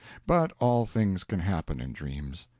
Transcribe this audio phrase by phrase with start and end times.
[0.25, 2.47] But all things can happen in dreams.